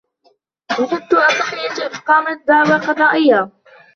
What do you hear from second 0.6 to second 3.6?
رفضت الضحية إقامة دعوى قضائية.